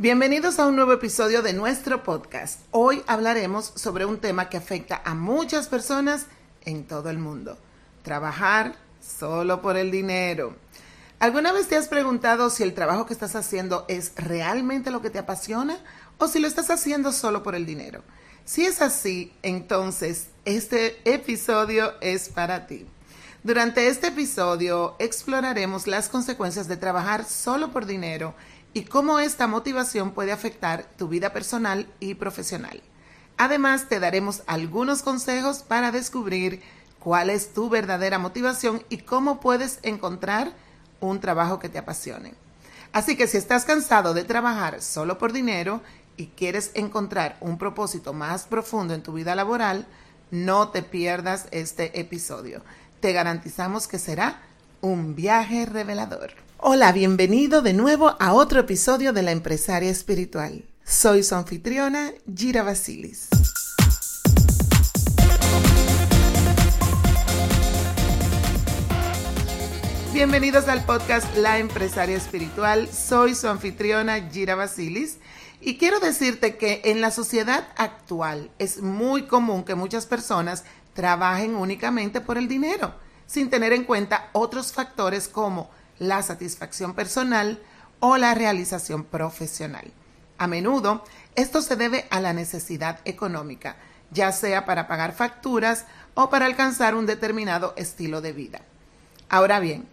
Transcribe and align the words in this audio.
Bienvenidos 0.00 0.60
a 0.60 0.66
un 0.68 0.76
nuevo 0.76 0.92
episodio 0.92 1.42
de 1.42 1.52
nuestro 1.52 2.04
podcast. 2.04 2.60
Hoy 2.70 3.02
hablaremos 3.08 3.72
sobre 3.74 4.04
un 4.04 4.18
tema 4.18 4.48
que 4.48 4.56
afecta 4.56 5.02
a 5.04 5.12
muchas 5.16 5.66
personas 5.66 6.26
en 6.64 6.84
todo 6.84 7.10
el 7.10 7.18
mundo. 7.18 7.58
Trabajar 8.04 8.76
solo 9.00 9.60
por 9.60 9.76
el 9.76 9.90
dinero. 9.90 10.54
¿Alguna 11.18 11.50
vez 11.50 11.66
te 11.66 11.74
has 11.74 11.88
preguntado 11.88 12.48
si 12.48 12.62
el 12.62 12.74
trabajo 12.74 13.06
que 13.06 13.12
estás 13.12 13.34
haciendo 13.34 13.86
es 13.88 14.12
realmente 14.14 14.92
lo 14.92 15.02
que 15.02 15.10
te 15.10 15.18
apasiona 15.18 15.76
o 16.18 16.28
si 16.28 16.38
lo 16.38 16.46
estás 16.46 16.70
haciendo 16.70 17.10
solo 17.10 17.42
por 17.42 17.56
el 17.56 17.66
dinero? 17.66 18.04
Si 18.44 18.64
es 18.64 18.80
así, 18.80 19.32
entonces 19.42 20.28
este 20.44 20.96
episodio 21.12 21.94
es 22.00 22.28
para 22.28 22.68
ti. 22.68 22.86
Durante 23.42 23.88
este 23.88 24.08
episodio 24.08 24.94
exploraremos 24.98 25.88
las 25.88 26.08
consecuencias 26.08 26.68
de 26.68 26.76
trabajar 26.76 27.24
solo 27.24 27.72
por 27.72 27.86
dinero 27.86 28.34
y 28.78 28.84
cómo 28.84 29.18
esta 29.18 29.48
motivación 29.48 30.12
puede 30.12 30.30
afectar 30.30 30.84
tu 30.96 31.08
vida 31.08 31.32
personal 31.32 31.88
y 31.98 32.14
profesional. 32.14 32.80
Además, 33.36 33.88
te 33.88 33.98
daremos 33.98 34.44
algunos 34.46 35.02
consejos 35.02 35.64
para 35.64 35.90
descubrir 35.90 36.62
cuál 37.00 37.28
es 37.28 37.52
tu 37.52 37.68
verdadera 37.68 38.20
motivación 38.20 38.84
y 38.88 38.98
cómo 38.98 39.40
puedes 39.40 39.80
encontrar 39.82 40.52
un 41.00 41.18
trabajo 41.18 41.58
que 41.58 41.68
te 41.68 41.78
apasione. 41.78 42.34
Así 42.92 43.16
que 43.16 43.26
si 43.26 43.36
estás 43.36 43.64
cansado 43.64 44.14
de 44.14 44.22
trabajar 44.22 44.80
solo 44.80 45.18
por 45.18 45.32
dinero 45.32 45.82
y 46.16 46.28
quieres 46.28 46.70
encontrar 46.74 47.36
un 47.40 47.58
propósito 47.58 48.12
más 48.12 48.44
profundo 48.44 48.94
en 48.94 49.02
tu 49.02 49.12
vida 49.12 49.34
laboral, 49.34 49.88
no 50.30 50.68
te 50.68 50.84
pierdas 50.84 51.48
este 51.50 51.98
episodio. 51.98 52.62
Te 53.00 53.12
garantizamos 53.12 53.88
que 53.88 53.98
será 53.98 54.40
un 54.80 55.14
viaje 55.14 55.66
revelador. 55.66 56.32
Hola, 56.58 56.92
bienvenido 56.92 57.62
de 57.62 57.72
nuevo 57.72 58.16
a 58.18 58.32
otro 58.32 58.60
episodio 58.60 59.12
de 59.12 59.22
La 59.22 59.32
Empresaria 59.32 59.90
Espiritual. 59.90 60.64
Soy 60.84 61.22
su 61.22 61.34
anfitriona, 61.34 62.12
Gira 62.34 62.62
Basilis. 62.62 63.28
Bienvenidos 70.12 70.66
al 70.66 70.84
podcast 70.84 71.36
La 71.36 71.58
Empresaria 71.58 72.16
Espiritual. 72.16 72.88
Soy 72.88 73.34
su 73.34 73.46
anfitriona, 73.48 74.28
Gira 74.30 74.54
Basilis. 74.56 75.18
Y 75.60 75.76
quiero 75.76 76.00
decirte 76.00 76.56
que 76.56 76.82
en 76.84 77.00
la 77.00 77.10
sociedad 77.10 77.68
actual 77.76 78.50
es 78.58 78.80
muy 78.82 79.22
común 79.26 79.64
que 79.64 79.74
muchas 79.74 80.06
personas 80.06 80.64
trabajen 80.94 81.54
únicamente 81.54 82.20
por 82.20 82.38
el 82.38 82.48
dinero, 82.48 82.94
sin 83.28 83.50
tener 83.50 83.72
en 83.72 83.84
cuenta 83.84 84.30
otros 84.32 84.72
factores 84.72 85.28
como 85.28 85.70
la 86.00 86.22
satisfacción 86.22 86.94
personal 86.94 87.62
o 88.00 88.16
la 88.16 88.34
realización 88.34 89.04
profesional. 89.04 89.92
A 90.38 90.46
menudo, 90.46 91.04
esto 91.36 91.62
se 91.62 91.76
debe 91.76 92.06
a 92.10 92.20
la 92.20 92.32
necesidad 92.32 93.00
económica, 93.04 93.76
ya 94.10 94.32
sea 94.32 94.64
para 94.64 94.88
pagar 94.88 95.12
facturas 95.12 95.84
o 96.14 96.30
para 96.30 96.46
alcanzar 96.46 96.94
un 96.94 97.06
determinado 97.06 97.74
estilo 97.76 98.20
de 98.20 98.32
vida. 98.32 98.62
Ahora 99.28 99.60
bien, 99.60 99.86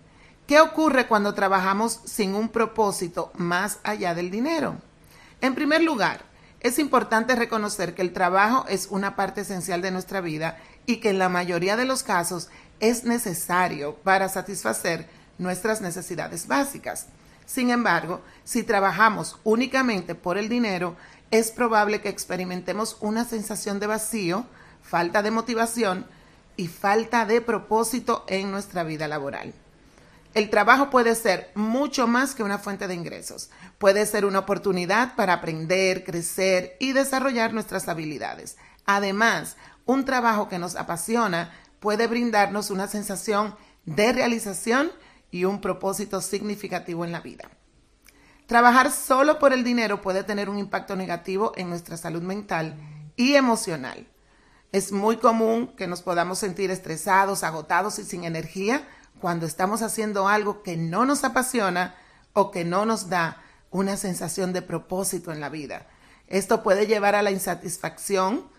¿qué 0.47 0.61
ocurre 0.61 1.07
cuando 1.07 1.33
trabajamos 1.33 1.99
sin 2.05 2.35
un 2.35 2.49
propósito 2.49 3.31
más 3.35 3.79
allá 3.83 4.15
del 4.15 4.31
dinero? 4.31 4.75
En 5.41 5.55
primer 5.55 5.83
lugar, 5.83 6.21
es 6.61 6.79
importante 6.79 7.35
reconocer 7.35 7.93
que 7.93 8.01
el 8.01 8.13
trabajo 8.13 8.65
es 8.67 8.87
una 8.89 9.15
parte 9.15 9.41
esencial 9.41 9.81
de 9.81 9.91
nuestra 9.91 10.21
vida 10.21 10.57
y 10.87 10.97
que 10.97 11.09
en 11.09 11.19
la 11.19 11.29
mayoría 11.29 11.75
de 11.75 11.85
los 11.85 12.01
casos 12.01 12.49
es 12.79 13.03
necesario 13.03 13.95
para 13.95 14.29
satisfacer 14.29 15.07
nuestras 15.37 15.81
necesidades 15.81 16.47
básicas. 16.47 17.07
Sin 17.45 17.69
embargo, 17.69 18.21
si 18.43 18.63
trabajamos 18.63 19.37
únicamente 19.43 20.15
por 20.15 20.37
el 20.37 20.49
dinero, 20.49 20.95
es 21.31 21.51
probable 21.51 22.01
que 22.01 22.09
experimentemos 22.09 22.97
una 23.01 23.25
sensación 23.25 23.79
de 23.79 23.87
vacío, 23.87 24.45
falta 24.81 25.21
de 25.21 25.31
motivación 25.31 26.05
y 26.57 26.67
falta 26.67 27.25
de 27.25 27.41
propósito 27.41 28.25
en 28.27 28.51
nuestra 28.51 28.83
vida 28.83 29.07
laboral. 29.07 29.53
El 30.33 30.49
trabajo 30.49 30.89
puede 30.89 31.15
ser 31.15 31.49
mucho 31.55 32.07
más 32.07 32.35
que 32.35 32.43
una 32.43 32.57
fuente 32.57 32.87
de 32.87 32.93
ingresos. 32.93 33.49
Puede 33.77 34.05
ser 34.05 34.25
una 34.25 34.39
oportunidad 34.39 35.15
para 35.15 35.33
aprender, 35.33 36.03
crecer 36.03 36.75
y 36.79 36.91
desarrollar 36.91 37.53
nuestras 37.53 37.87
habilidades. 37.87 38.57
Además, 38.85 39.55
un 39.85 40.03
trabajo 40.03 40.49
que 40.49 40.59
nos 40.59 40.75
apasiona 40.75 41.53
puede 41.85 42.07
brindarnos 42.07 42.71
una 42.71 42.87
sensación 42.87 43.55
de 43.85 44.11
realización 44.11 44.91
y 45.29 45.45
un 45.45 45.61
propósito 45.61 46.19
significativo 46.19 47.05
en 47.05 47.11
la 47.11 47.19
vida. 47.19 47.47
Trabajar 48.47 48.91
solo 48.91 49.37
por 49.37 49.53
el 49.53 49.63
dinero 49.63 50.01
puede 50.01 50.23
tener 50.23 50.49
un 50.49 50.57
impacto 50.57 50.95
negativo 50.95 51.51
en 51.57 51.69
nuestra 51.69 51.95
salud 51.95 52.23
mental 52.23 52.75
y 53.15 53.35
emocional. 53.35 54.07
Es 54.71 54.91
muy 54.91 55.17
común 55.17 55.75
que 55.77 55.85
nos 55.85 56.01
podamos 56.01 56.39
sentir 56.39 56.71
estresados, 56.71 57.43
agotados 57.43 57.99
y 57.99 58.03
sin 58.03 58.23
energía 58.23 58.87
cuando 59.21 59.45
estamos 59.45 59.83
haciendo 59.83 60.27
algo 60.27 60.63
que 60.63 60.77
no 60.77 61.05
nos 61.05 61.23
apasiona 61.23 61.93
o 62.33 62.49
que 62.49 62.65
no 62.65 62.87
nos 62.87 63.09
da 63.09 63.43
una 63.69 63.95
sensación 63.95 64.53
de 64.53 64.63
propósito 64.63 65.31
en 65.31 65.39
la 65.39 65.49
vida. 65.49 65.85
Esto 66.25 66.63
puede 66.63 66.87
llevar 66.87 67.13
a 67.13 67.21
la 67.21 67.29
insatisfacción, 67.29 68.49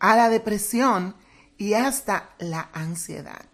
a 0.00 0.16
la 0.16 0.28
depresión 0.28 1.16
y 1.58 1.74
hasta 1.74 2.30
la 2.38 2.68
ansiedad. 2.72 3.46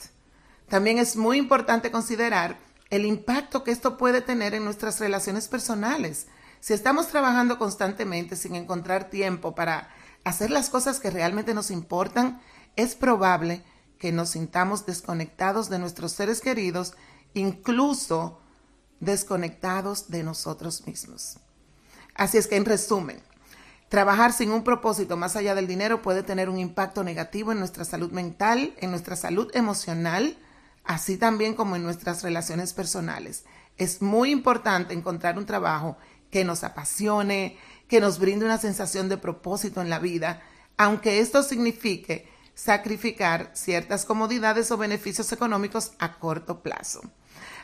También 0.69 0.99
es 0.99 1.17
muy 1.17 1.37
importante 1.37 1.91
considerar 1.91 2.59
el 2.91 3.05
impacto 3.05 3.65
que 3.65 3.71
esto 3.71 3.97
puede 3.97 4.21
tener 4.21 4.55
en 4.55 4.65
nuestras 4.65 5.01
relaciones 5.01 5.49
personales. 5.49 6.27
Si 6.61 6.73
estamos 6.73 7.09
trabajando 7.09 7.59
constantemente 7.59 8.37
sin 8.37 8.55
encontrar 8.55 9.11
tiempo 9.11 9.55
para 9.55 9.89
hacer 10.25 10.51
las 10.51 10.71
cosas 10.71 11.01
que 11.01 11.11
realmente 11.11 11.55
nos 11.55 11.71
importan, 11.71 12.41
es 12.77 12.95
probable 12.95 13.63
que 13.99 14.13
nos 14.13 14.31
sintamos 14.31 14.87
desconectados 14.87 15.69
de 15.69 15.79
nuestros 15.79 16.13
seres 16.13 16.41
queridos, 16.41 16.95
incluso 17.35 18.41
desconectados 18.99 20.09
de 20.11 20.23
nosotros 20.23 20.87
mismos. 20.87 21.39
Así 22.15 22.39
es 22.39 22.47
que, 22.47 22.57
en 22.57 22.65
resumen, 22.65 23.21
trabajar 23.91 24.33
sin 24.33 24.53
un 24.53 24.63
propósito 24.63 25.17
más 25.17 25.35
allá 25.35 25.55
del 25.55 25.67
dinero 25.67 26.01
puede 26.01 26.23
tener 26.23 26.49
un 26.49 26.59
impacto 26.59 27.03
negativo 27.03 27.51
en 27.51 27.59
nuestra 27.59 27.85
salud 27.85 28.13
mental, 28.13 28.73
en 28.79 28.91
nuestra 28.91 29.17
salud 29.17 29.51
emocional, 29.53 30.39
así 30.85 31.17
también 31.17 31.55
como 31.55 31.75
en 31.75 31.83
nuestras 31.83 32.23
relaciones 32.23 32.73
personales. 32.73 33.45
Es 33.77 34.01
muy 34.01 34.31
importante 34.31 34.95
encontrar 34.95 35.37
un 35.39 35.45
trabajo 35.45 35.99
que 36.31 36.45
nos 36.45 36.63
apasione, 36.63 37.59
que 37.89 38.01
nos 38.01 38.21
brinde 38.21 38.45
una 38.45 38.59
sensación 38.59 39.09
de 39.09 39.17
propósito 39.17 39.83
en 39.83 39.91
la 39.91 39.99
vida, 39.99 40.41
aunque 40.77 41.19
esto 41.19 41.43
signifique 41.43 42.29
sacrificar 42.55 43.51
ciertas 43.55 44.05
comodidades 44.05 44.71
o 44.71 44.77
beneficios 44.77 45.33
económicos 45.33 45.93
a 45.99 46.17
corto 46.21 46.63
plazo. 46.63 47.01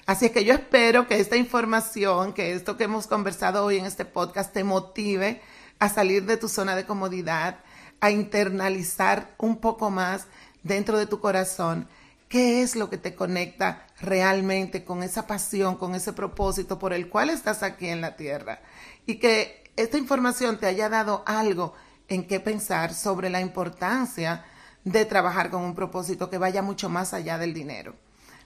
Así 0.07 0.31
que 0.31 0.45
yo 0.45 0.55
espero 0.55 1.07
que 1.07 1.21
esta 1.21 1.37
información, 1.37 2.33
que 2.33 2.53
esto 2.53 2.77
que 2.77 2.85
hemos 2.85 3.07
conversado 3.07 3.65
hoy 3.65 3.77
en 3.79 3.87
este 3.87 4.05
podcast 4.05 4.53
te 4.53 4.65
motive 4.65 5.41
a 5.79 5.89
salir 5.89 6.25
de 6.25 6.37
tu 6.37 6.49
zona 6.49 6.77
de 6.77 6.87
comodidad, 6.87 7.61
a 8.01 8.11
internalizar 8.11 9.35
un 9.39 9.59
poco 9.59 9.91
más 9.91 10.27
dentro 10.63 10.99
de 10.99 11.07
tu 11.07 11.21
corazón 11.21 11.89
¿Qué 12.29 12.63
es 12.63 12.75
lo 12.75 12.91
que 12.91 12.99
te 12.99 13.15
conecta 13.15 13.87
realmente 14.01 14.85
con 14.85 15.05
esa 15.05 15.29
pasión, 15.29 15.77
con 15.77 15.95
ese 15.95 16.13
propósito 16.13 16.79
por 16.79 16.93
el 16.93 17.09
cual 17.09 17.31
estás 17.31 17.63
aquí 17.63 17.87
en 17.87 18.01
la 18.01 18.17
tierra? 18.17 18.61
Y 19.07 19.17
que 19.17 19.71
esta 19.77 19.97
información 19.97 20.59
te 20.59 20.67
haya 20.67 20.89
dado 20.89 21.23
algo 21.25 21.75
en 22.09 22.27
qué 22.27 22.41
pensar 22.41 22.95
sobre 22.95 23.31
la 23.31 23.41
importancia 23.41 24.45
de 24.83 25.05
trabajar 25.05 25.51
con 25.51 25.63
un 25.63 25.77
propósito 25.77 26.29
que 26.29 26.39
vaya 26.39 26.63
mucho 26.63 26.89
más 26.89 27.15
allá 27.15 27.39
del 27.39 27.55
dinero. 27.55 27.95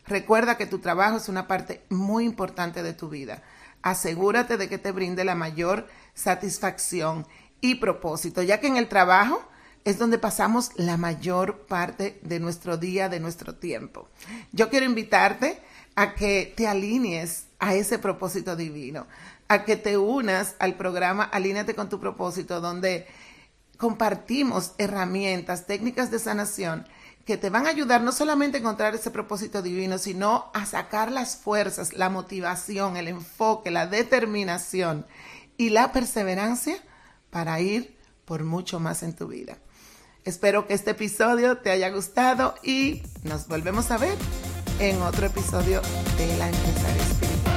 Recuerda 0.06 0.58
que 0.58 0.66
tu 0.66 0.80
trabajo 0.80 1.16
es 1.16 1.30
una 1.30 1.46
parte 1.46 1.82
muy 1.88 2.24
importante 2.24 2.82
de 2.82 2.92
tu 2.92 3.08
vida. 3.08 3.42
Asegúrate 3.82 4.56
de 4.56 4.68
que 4.68 4.78
te 4.78 4.92
brinde 4.92 5.24
la 5.24 5.34
mayor 5.34 5.86
satisfacción 6.14 7.26
y 7.60 7.76
propósito, 7.76 8.42
ya 8.42 8.60
que 8.60 8.66
en 8.66 8.76
el 8.76 8.88
trabajo 8.88 9.42
es 9.84 9.98
donde 9.98 10.18
pasamos 10.18 10.70
la 10.76 10.96
mayor 10.96 11.66
parte 11.66 12.18
de 12.22 12.40
nuestro 12.40 12.76
día, 12.76 13.08
de 13.08 13.20
nuestro 13.20 13.54
tiempo. 13.54 14.08
Yo 14.52 14.68
quiero 14.68 14.86
invitarte 14.86 15.58
a 15.94 16.14
que 16.14 16.52
te 16.56 16.66
alinees 16.66 17.46
a 17.58 17.74
ese 17.74 17.98
propósito 17.98 18.56
divino, 18.56 19.06
a 19.48 19.64
que 19.64 19.76
te 19.76 19.96
unas 19.96 20.54
al 20.58 20.74
programa 20.74 21.24
Alíneate 21.24 21.74
con 21.74 21.88
tu 21.88 21.98
propósito, 21.98 22.60
donde 22.60 23.06
compartimos 23.80 24.72
herramientas, 24.78 25.66
técnicas 25.66 26.10
de 26.10 26.18
sanación 26.18 26.86
que 27.24 27.36
te 27.36 27.50
van 27.50 27.66
a 27.66 27.70
ayudar 27.70 28.02
no 28.02 28.12
solamente 28.12 28.58
a 28.58 28.60
encontrar 28.60 28.94
ese 28.94 29.10
propósito 29.10 29.62
divino, 29.62 29.98
sino 29.98 30.50
a 30.52 30.66
sacar 30.66 31.10
las 31.10 31.36
fuerzas, 31.36 31.94
la 31.94 32.10
motivación, 32.10 32.96
el 32.96 33.08
enfoque, 33.08 33.70
la 33.70 33.86
determinación 33.86 35.06
y 35.56 35.70
la 35.70 35.92
perseverancia 35.92 36.76
para 37.30 37.60
ir 37.60 37.96
por 38.24 38.44
mucho 38.44 38.80
más 38.80 39.02
en 39.02 39.14
tu 39.14 39.28
vida. 39.28 39.58
Espero 40.24 40.66
que 40.66 40.74
este 40.74 40.90
episodio 40.90 41.58
te 41.58 41.70
haya 41.70 41.88
gustado 41.90 42.54
y 42.62 43.02
nos 43.22 43.48
volvemos 43.48 43.90
a 43.90 43.98
ver 43.98 44.16
en 44.78 45.00
otro 45.02 45.26
episodio 45.26 45.80
de 46.18 46.36
La 46.36 46.48
Empresaria 46.48 47.02
Espiritual. 47.02 47.49